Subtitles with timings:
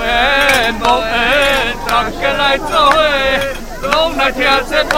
[0.00, 2.96] 缘无缘，大家来做伙，
[3.90, 4.96] 拢来听节目，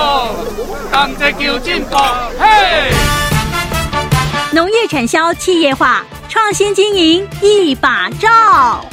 [0.92, 1.96] 同齐求进步。
[2.38, 2.92] 嘿！
[4.52, 8.84] 农业产销企业化，创新经营一把罩。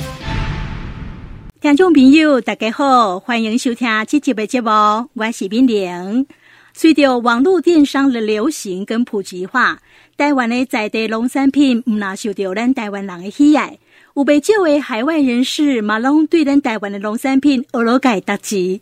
[1.61, 4.69] 听众朋友，大家好，欢迎收听这集的节目，
[5.13, 6.25] 我是冰玲。
[6.73, 9.77] 随着网络电商的流行跟普及化，
[10.17, 13.77] 台湾的在地农产品唔哪受到咱台湾人的喜爱。
[14.15, 18.79] 有不少的海外人士马龙对咱台湾的农产品俄罗盖达吉。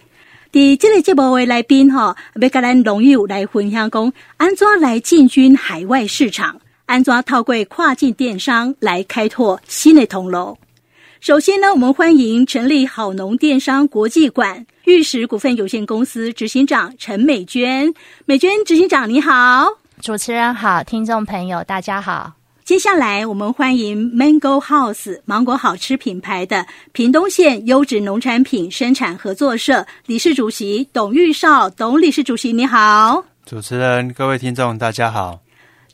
[0.52, 10.58] 伫这个节目的来宾哈，要跟咱农友来分享讲，安怎来进军海外市场，安怎透过跨境电商来开拓新的通路。
[11.22, 17.94] 首先呢，我们欢迎成立好农电商国际馆玉石股份有限公司执行长陈美娟。
[18.26, 19.66] 美娟执行长你好，
[20.02, 22.41] 主持人好，听众朋友大家好。
[22.64, 33.26] 接下来，我们欢迎 Mango House 芒果好吃品牌的屏东县优质农产品生产合作社理事主席董玉少，董理事主席你好。
[33.46, 35.40] 主持人、各位听众，大家好。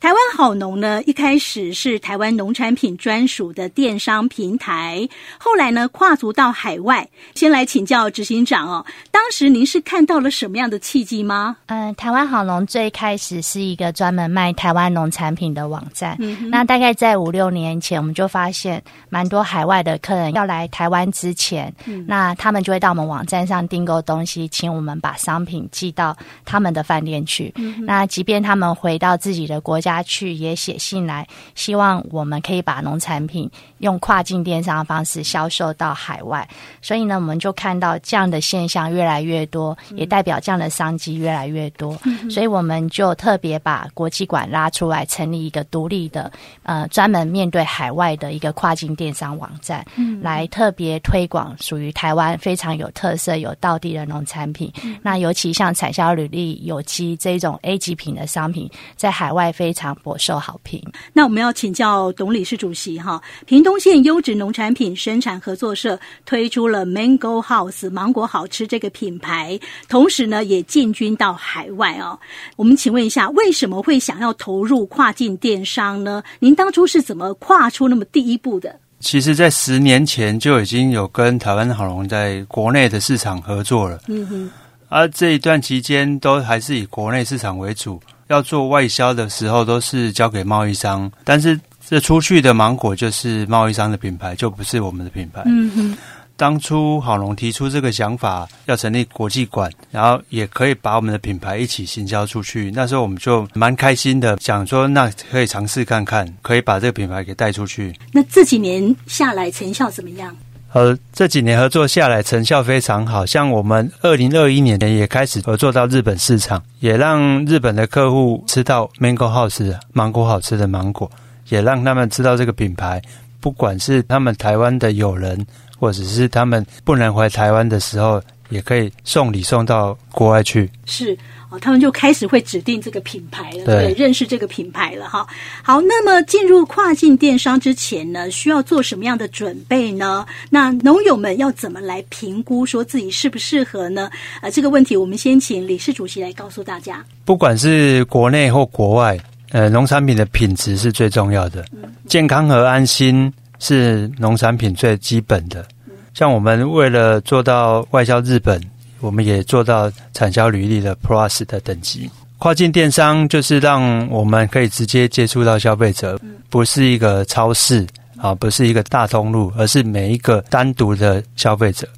[0.00, 7.06] 台湾好农呢，一开始是台湾农产品专属的电商平台，后来呢跨足到海外。
[7.34, 11.56] 先来请教执行长哦，当时您是看到了什么样的契机吗？
[11.66, 16.16] 嗯，台湾好农最开始是一个专门卖台湾农产品的网站。
[16.20, 27.52] 嗯，那大概在五六年前，我们就发现蛮多海外的客人要来台湾之前，嗯，那他们就会到我们网站上订购东西，请我们把商品寄到他们的饭店去。
[27.56, 29.87] 嗯，那即便他们回到自己的国家。
[29.92, 36.48] 家去也写信来，希望我们可以把农产品用跨境电商的方式销售到海外。
[36.82, 41.98] 所以呢，我们就看到这样的现象越来越多，也代表这样的商机越来越多。
[42.04, 46.30] 嗯、所以我们就特别把国际馆拉出来，成立一个独立的
[46.62, 54.72] 呃专门面对海外的一个跨境电商网站，嗯、来特别推广属于台湾非常有特色、有道地的农产品。
[54.82, 60.82] 嗯、那尤其像产销履历、有机这种 A 级品的商品，在海外非常常博受好评。
[61.12, 69.58] 那我们要请教董理事主席哈，屏东县优质农产品生产合作社推出了 Mango House 芒果好吃这个品牌，
[69.88, 72.18] 同时呢也进军到海外哦。
[72.56, 76.22] 我们请问一下，为什么会想要投入跨境电商呢？
[76.40, 78.74] 您当初是怎么跨出那么第一步的？
[79.00, 84.00] 其实，在十年前就已经有跟台湾好农在国内的市场合作了。
[84.08, 84.50] 嗯哼，
[84.88, 88.00] 而这一段期间都还是以国内市场为主。
[88.28, 95.42] 要做外销的时候，都是交给贸易商，但是这出去的芒果就是贸易商的品牌，就不是我们的品牌。
[95.46, 95.98] 嗯哼。
[96.36, 102.70] 当初郝龙提出这个想法，要成立国际馆，然后也可以把我们的品牌一起行销出去。
[102.70, 107.92] 那时候我们就蛮开心的，想说那可以尝试看看，可以把这个品牌给带出去。
[108.12, 110.36] 那这几年下来成效怎么样？
[110.78, 113.26] 呃，这几年合作下来，成效非常好。
[113.26, 121.10] 像我们二零二一年也开始合作到日本市场，也让日本的客户吃到 Mango House 芒果好吃的芒果，
[121.48, 123.02] 也让他们知道这个品牌。
[123.40, 125.44] 不管是他们台湾的友人，
[125.76, 130.70] 或者是他们不能回台湾的时候，也可以送礼送到国外去。
[130.86, 131.18] 是。
[131.50, 135.26] 哦，他们就开始会指定这个品牌了，对，对，认识这个品牌了哈。
[135.62, 140.26] 好，那么进入跨境电商之前呢，需要做什么样的准备呢？
[140.50, 144.10] 那农友们要怎么来评估说自己适不适合呢？
[144.42, 147.02] 呃，这个问题我们先请理事主席来告诉大家。
[147.24, 149.18] 不管是国内或国外，
[149.52, 155.66] 呃，农产品的品质是最重要的，嗯，健康和安心是农产品最基本的。
[156.12, 158.60] 像我们为了做到外销日本。
[159.00, 162.10] 我们也做到产销履历的 Plus 的等级。
[162.38, 167.84] 跨境电商就是让我们可以直接接触到消费者，不是一个超市
[168.16, 171.88] 啊，不是一个大通路，而是每一个单独的消费者。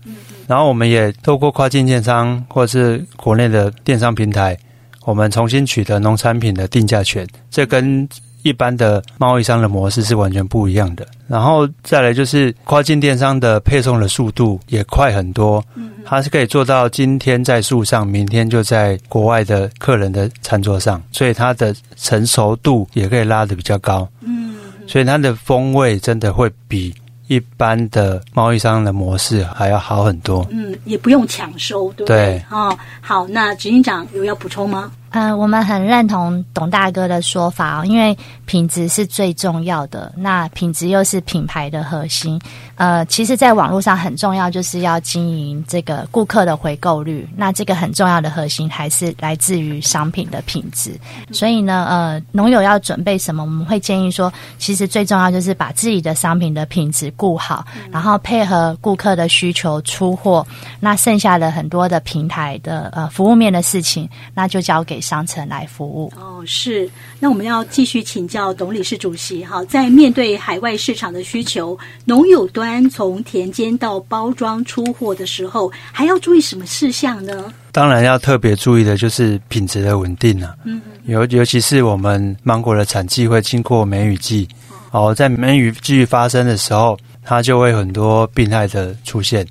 [0.46, 4.56] 然后我们也透过跨境电商或是国内的电商平台，
[5.04, 7.26] 我们重新取得农产品的定价权。
[7.50, 8.08] 这跟
[8.42, 11.06] 一般的贸易商的模式是完全不一样的。
[11.28, 15.64] 然后再来就是跨境电商的配送的速度也快很多，
[16.04, 24.08] 它是可以做到今天在树上，明天就在国外的客人的餐桌上，所以它的成熟度也可以拉得比较高。
[24.20, 24.56] 嗯，
[24.88, 26.92] 所以它的风味真的会比
[27.28, 30.44] 一般的贸易商的模式还要好很多。
[30.50, 32.16] 嗯，也不用抢收，对不对？
[32.16, 32.42] 对。
[32.50, 34.90] 哦，好，那执行长有要补充吗？
[35.10, 42.40] 嗯、我们很认同董大哥的说法哦，因为品质是最重要的，那品质又是品牌的核心。
[42.76, 47.28] 呃，其实，在网络上很重要，就是要经营这个顾客的回购率。
[47.36, 50.98] 那这个很重要的核心还是来自于商品的品质。
[51.30, 53.42] 所以呢，呃，农友要准备什么？
[53.42, 60.46] 我们会建议说，其实最重要就是把自己的商品的品质顾好，然后配合顾客的需求出货。
[60.78, 66.88] 那剩下的很多的平台的呃服务面的事情，那就交给商城来服务哦，是。
[67.18, 77.52] 那我们要继续请教董理事主席哈，在面对海外市场的需求，农友端从田间到包装出货的时候，还要注意什么事项呢？
[77.72, 80.54] 当然要特别注意的就是品质的稳定啊。
[80.64, 84.48] 嗯，尤尤其是我们芒果的产季会经过梅雨季，
[84.90, 89.46] 哦，在梅雨季发生的时候，它就会很多病害的出现，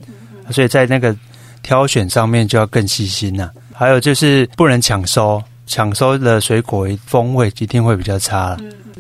[0.51, 1.15] 所以在那个
[1.61, 3.51] 挑选上面就要更细心了、啊。
[3.79, 8.57] 还有就是不能抢收，抢收的水果风味一定会比较差。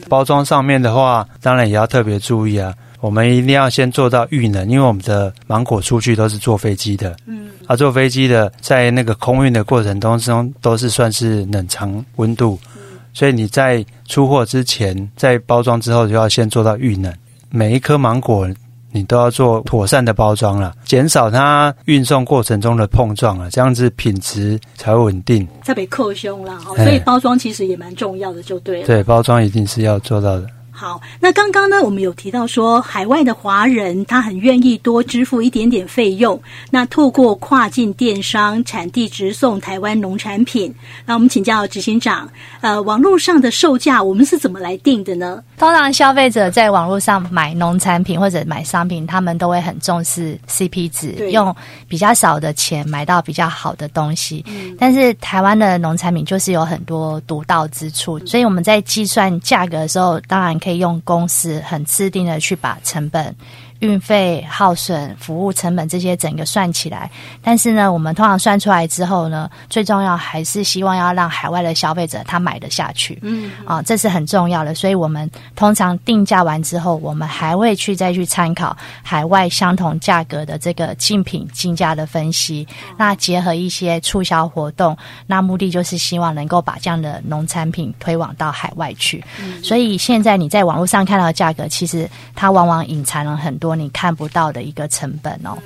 [0.07, 2.73] 包装上面的话，当然也要特别注意啊。
[3.01, 7.13] 我们一定要先做到预冷，因为我们的芒果出去都是坐飞机的。
[7.25, 7.49] 嗯。
[7.67, 12.57] 啊，坐飞机的在那个空运的过程当中，都是算是冷藏温度。
[12.77, 12.81] 嗯。
[13.13, 17.13] 所以你在出货之前，在包装之后就要先做到预冷。
[17.49, 18.47] 每一颗芒果。
[18.91, 25.47] 你都要做妥善的包装了，减少它运送过程中的碰撞了，这样子品质才会稳定。
[25.63, 28.87] 特别克凶了，所以包装其实也蛮重要的，就对了。
[28.87, 30.47] 对，包装一定是要做到的。
[30.79, 36.41] 好，那刚刚呢，我们有提到说，海外的华人他很愿意多支付一点点费用，
[36.71, 40.73] 那透过跨境电商产地直送台湾农产品。
[41.05, 42.29] 那我们请教执行长，
[42.61, 45.43] 呃，网络上的售价我们是怎么来定的呢？
[45.57, 51.53] 通常消费者在网络上买农产品或者买商品，他们都会很重视 CP 值，用
[51.89, 54.45] 比较少的钱买到比较好的东西。
[54.47, 60.68] 嗯，但是台湾的农产品就是有很多独到之处，所以我们在计算价格的时候，当然可以。
[60.69, 63.35] 可以用公司很制定的去把成本。
[63.79, 67.09] 运费、耗损、服务成本这些整个算起来，
[67.41, 74.75] 但是呢，我们通常算出来之后呢，最重要还是希望要让海外的消费者他买得下去，嗯，啊，这是很重要的。
[74.75, 82.67] 所以我们通常定价完之后，我们还会去再去参考海外相同价格的这个竞品竞价的分析，
[82.97, 89.23] 那结合一些促销活动，那目的就是希望能够把这样的农产品推广到海外去。
[89.63, 93.68] 所以现在你在网络上看到的价格，其实它往往隐藏了很多。
[93.75, 95.57] 你看不到的一个成本哦。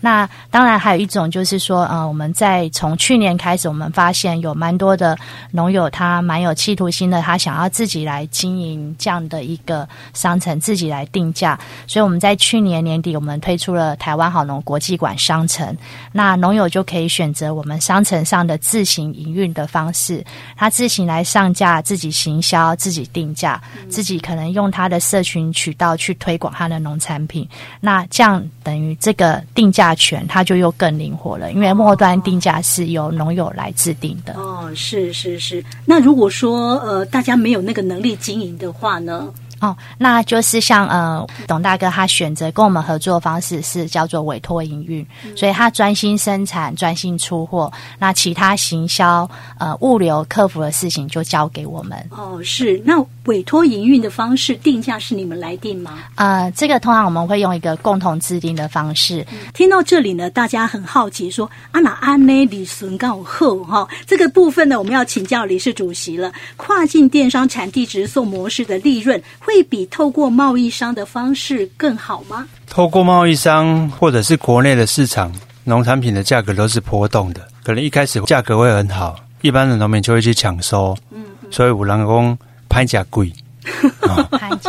[0.00, 5.16] 那当然还有一种就是说，呃，我们在从去年开始，我们发现有蛮多的
[5.50, 11.58] 农友他蛮有企图心的，他想要自己来经营这样的一个商城，自己来定价。
[11.86, 15.76] 所以我们在去年年底，我们推出了台湾好农国际馆商城。
[16.12, 20.24] 那农友就可以选择我们商城上的自行营运的方式，
[20.56, 27.48] 他自行来上架、自己行销、自己定价，自己可能用他的社群渠道去推广他的农产品。
[27.80, 30.00] 那这样等于这个定价。
[30.00, 34.32] 权它就又更灵活了，因为末端定价是由农友来制定的。
[34.32, 35.62] 哦，是是是。
[35.84, 39.28] 那如果说呃大家没有那个能力经营的话呢？
[39.60, 51.98] 哦，那就是像呃董大哥他选择跟我们合作的方式是叫做委托营运，嗯，所以他专心生产、专心出货，那其他行销、呃物流、客服的事情就交给我们。
[52.10, 53.04] 哦，是那。
[53.26, 55.98] 委托营运的方式定价是你们来定吗？
[56.16, 59.24] 呃，这个通常我们会用一个共同制定的方式。
[59.30, 66.32] 嗯、听到这里呢，大家很好奇说，说啊，那安内里顺告后哈，这个部分呢，我们要请教理事主席了。
[66.56, 72.46] 跨境电商产地直送模式的利润会比透过贸易商的方式更好吗？
[72.68, 75.32] 透过贸易商或者是国内的市场，
[75.64, 80.96] 农产品的价格都是波动的，可能一开始价格会很好，一般的农民就会去抢收。
[81.10, 82.36] 嗯，嗯，所以五郎公。
[82.72, 83.32] 拍价贵，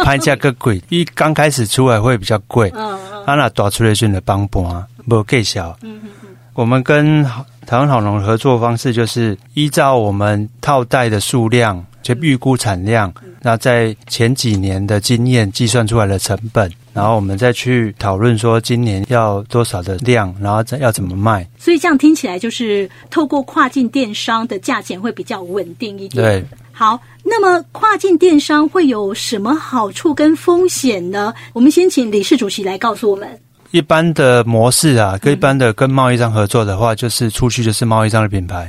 [0.04, 0.82] 拍价更贵。
[0.90, 5.78] 一刚开始出来会比较贵，嗯嗯，啊那大出来选的帮帮，不计小。
[5.84, 6.30] 嗯嗯嗯。
[6.56, 7.24] 我们跟
[7.68, 21.48] 台湾好农合作方式就是依照我们套袋的数量，就预估产量，那在前几年的经验计算出来的成本，然后我们再去讨论说今年要多少的量，然后要怎么卖。
[21.58, 26.24] 所以这样听起来就是透过跨境电商的价钱会比较稳定一点。
[26.24, 26.46] 对。
[26.74, 31.32] 好，那么跨境电商会有什么好处跟风险呢？
[31.54, 33.28] 我们先请理事主席来告诉我们。
[33.70, 38.68] 一般的模式啊，跟一般的跟贸易商合作的话，就是出去就是贸易商的品牌，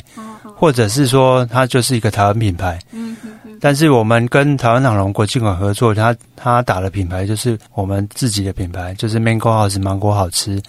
[0.63, 2.79] 或者是说它就是一个台湾品牌。
[2.93, 3.59] 嗯嗯嗯。
[3.61, 10.63] 但是我们跟台湾好农国际馆合作，他他打的品牌就是我们自己的品牌，就是 Mango House 芒果好吃，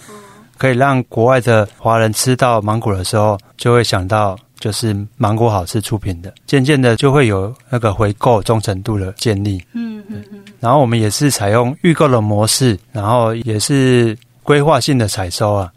[0.57, 4.35] 可以让国外的华人吃到芒果的时候，就会想到。
[4.59, 9.61] 就是芒果好吃出品的，渐渐的就会有那个回购忠诚度的建立。
[9.73, 10.39] 嗯嗯嗯。
[10.61, 15.69] 然后我们也是采用预购的模式，然后也是规划性的采收啊。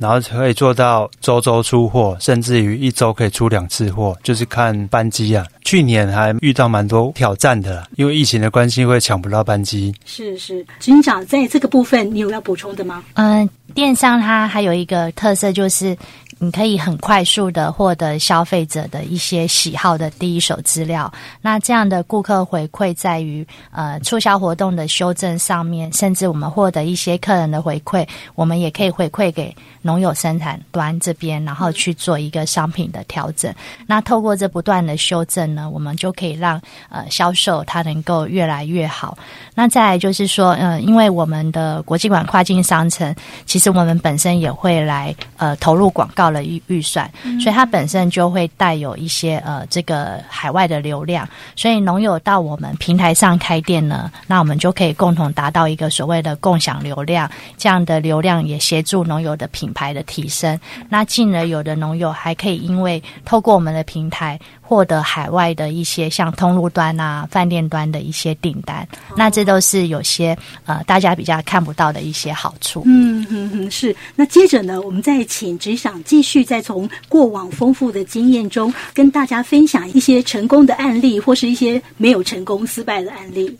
[0.00, 5.46] 然后可以做到周周出货，甚至于一周可以出两次货，就是看班机啊。
[5.64, 9.92] 去年还遇到蛮多挑战的啦，因为疫情的关系会抢不到班机。
[10.04, 13.02] 是是，执行长在这个部分你有要补充的吗？
[13.14, 15.96] 嗯，电商它还有一个特色就是。
[16.38, 33.50] 你可以很快速的获得消费者的一些喜好的第一手资料，那这样的顾客回馈在于呃促销活动的修正上面，甚至我们获得一些客人的回馈，我们也可以回馈给农友生产端这边，然后去做一个商品的调整。
[33.86, 39.16] 那透过这不断的修正呢，我们就可以让呃销售它能够越来越好。
[39.54, 43.14] 那再来就是说，呃，因为我们的国际馆跨境商城，
[43.46, 46.25] 其实我们本身也会来呃投入广告。
[46.26, 47.08] 到了预预算，
[47.40, 60.58] 所以它本身就会带有一些呃这个海外的流量，所以农友到我们平台上开店呢，那我们就可以共同达到一个所谓的共享流量，这样的流量也协助农友的品牌的提升。
[60.88, 64.36] 那进而有的农友还可以因为透过我们的平台。
[64.68, 72.82] 获得海外的一些像通路端啊、饭店端的一些订单，那这都是有些呃大家比较看不到的一些好处。
[72.84, 73.94] 嗯嗯嗯，是。
[74.16, 83.56] 那接着呢，我们再请职想继续再从过往丰富的经验中，跟大家分享一些成功的案例，或是一些没有成功失败的案例。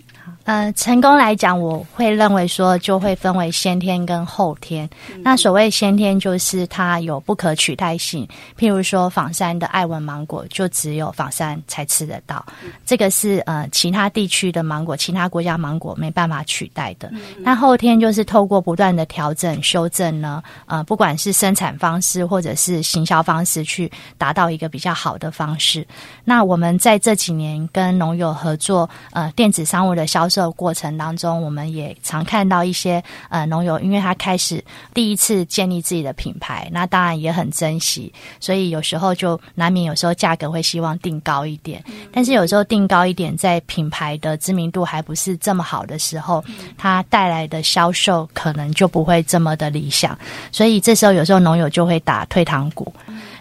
[0.47, 4.89] 呃，成功来讲，我会认为说就会分为先天跟后天。
[5.13, 8.25] 嗯、那所谓先天，就是它有不可取代性。
[8.57, 12.47] 譬如说，仿山的爱文芒果，就只有仿山才吃得到。
[12.63, 17.09] 嗯、这个是呃其他地区的芒果，其他国家芒果没办法取代的。
[17.13, 25.85] 嗯、那后天就是透过不断的调整、修正呢，呃，不管是生产方式或者是行销方式，去达到一个比较好的方式。
[26.25, 30.36] 那我们在这几年跟农友合作，呃，电子商务的销售。
[30.37, 34.63] 这个过程当中，我们也常看到一些呃农友，因为他开始
[34.93, 46.45] 第一次建立自己的品牌，那当然也很珍惜，所以有时候就难免有时候价格会希望定高一点，但是有时候定高一点，在品牌的知名度还不是这么好的时候，
[46.77, 50.19] 它带来的销售可能就不会这么的理想，
[50.53, 52.93] 所以这时候有时候农友就会打退堂鼓。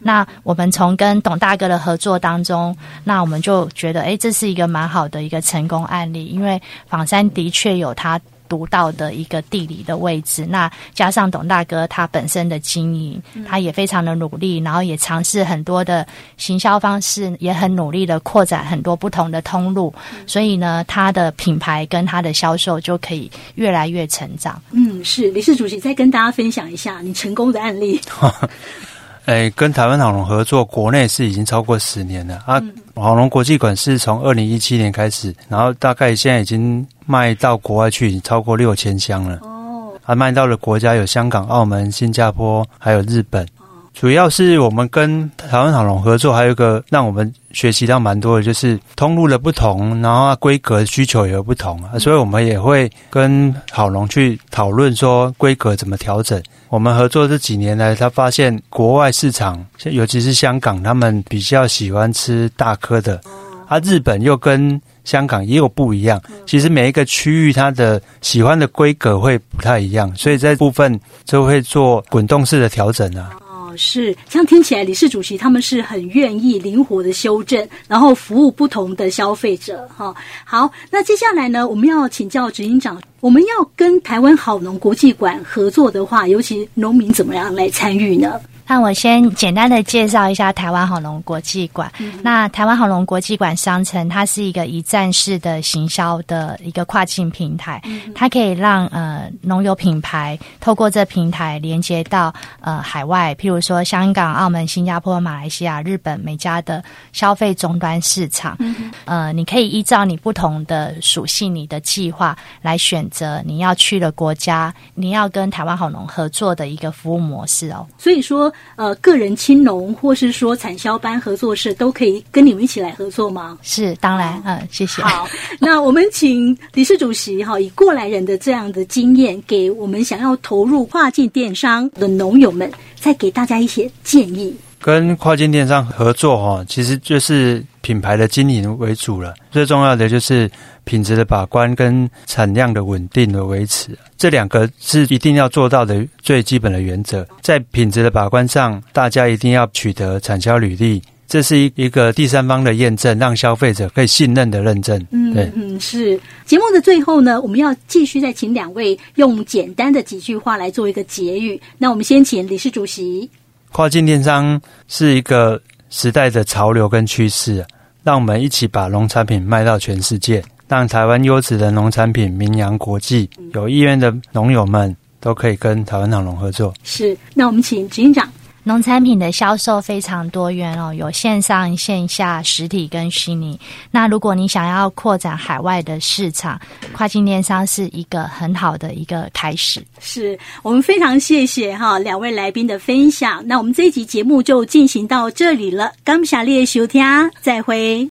[0.06, 16.06] 那我们从跟董大哥的合作当中，那我们就觉得，哎，这是一个蛮好的一个成功案例，因为仿山的确有它独到的一个地理的位置，那加上董大哥他本身的经营，他也非常的努力，然后也尝试很多的
[16.38, 19.92] 行销方式，也很努力的扩展很多不同的通路，
[20.28, 24.62] 所以呢，他的品牌跟他的销售就可以越来越成长。
[24.70, 28.00] 嗯，是理事主席再跟大家分享一下你成功的案例。
[29.26, 32.62] 哎，跟台湾好龙合作，国内是已经超过十年了啊。
[32.94, 39.40] 好龙国际馆是从二零一七年开始，然后大概现在已经卖到国外去，已经超过六千箱了。
[39.42, 43.46] 哦，还卖到了国家有香港、澳门、新加坡，还有日本。
[43.96, 56.40] 主要是我们跟台湾好农合作，还有一个让我们学习到蛮多的，就是通路的不同，然后规格需求也有不同啊，所以我们也会跟好农去讨论说规格怎么调整。
[56.68, 63.22] 我们合作这几年来，他发现国外市场，尤其是香港，他们比较喜欢吃大颗的，
[63.70, 66.22] 啊，日本又跟香港也有不一样。
[66.46, 73.32] 其实每一个区域它的喜欢的规格会不太一样，所以在部分就会做滚动式的调整啊。
[73.78, 79.88] 是，这样听起来，理事主席他们是很愿意灵活的修正，然后服务不同的消费者。
[79.96, 80.14] 哈，
[80.44, 88.40] 好，那接下来呢，我们要请教执行长，我们要跟台湾好农国际馆合作的话，尤其农民怎么样来参与呢？
[88.68, 91.92] 那我先简单的介绍一下台湾好农国际馆。
[92.00, 108.56] 嗯、那台湾好农国际馆商城，它是一个一站式的行销的一个跨境平台，嗯、它可以让呃农友品牌透过这平台连接到呃海外，譬如说香港、澳门、新加坡、马来西亚、日本每家的消费终端市场。
[108.58, 117.88] 嗯、呃，你可以依照你不同的属性、你的计划来选择你要去的国家，你要跟台湾好农合作的一个服务模式哦。
[117.98, 118.52] 所以说。
[118.78, 123.58] 呃，个人青农或是说产销班合作社都可以跟你们一起来合作吗？
[123.62, 125.02] 是，当然，嗯，谢谢。
[125.02, 125.28] 好，
[125.60, 132.70] 那我们请理事主席哈，以过来人的这样的经验，给我们想要投入跨境电商的农友们，
[133.00, 134.54] 再给大家一些建议。
[134.86, 140.48] 跟跨境电商合作哈，其实就是品牌的经营为主了，最重要的就是。
[140.86, 147.28] 品质的把关跟产量的稳定的维持，这两个是一定要做到的最基本的原则。
[147.42, 155.04] 在品质的把关上，大家一定要取得产销履历，这是一一个第三方的验证，让消费者可以信任的认证。
[155.10, 156.20] 嗯，对，嗯，是。
[156.46, 161.60] 节目的最后呢，我们要继续再请两位用简单的几句话来做一个结语。
[161.80, 163.28] 那我们先请理事主席。
[163.76, 167.62] 跨境电商是一个时代的潮流跟趋势，
[168.04, 173.30] 让我们一起把农产品卖到全世界，让台湾优质的农产品名扬国际。
[173.54, 176.74] 有意愿的农友们都可以跟台湾长农合作。
[176.86, 178.26] 是，那我们请执行长。
[178.68, 183.60] 农产品的销售非常多元哦，有线上、线下、实体跟虚拟。
[183.92, 186.60] 那如果你想要扩展海外的市场，
[186.92, 189.86] 跨境电商是一个很好的一个开始。
[190.00, 193.46] 是我们非常谢谢哈两位来宾的分享。
[193.46, 197.04] 那我们这一集节目就进行到这里了，感谢你的收听，
[197.42, 198.10] 再会。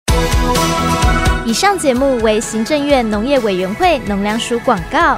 [1.46, 5.18] 以上节目为行政院农业委员会农粮署广告。